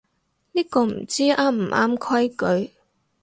[0.53, 2.29] 呢個唔知啱唔啱規
[2.63, 2.73] 矩